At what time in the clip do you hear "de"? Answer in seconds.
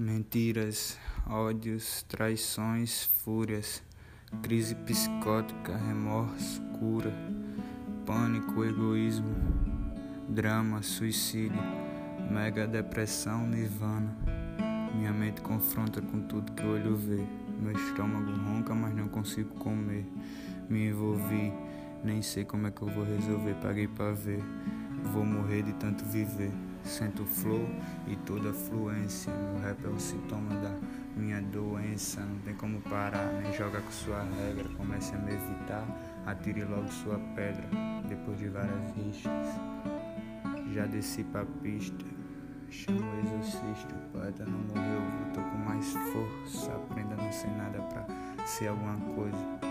25.62-25.72, 38.38-38.48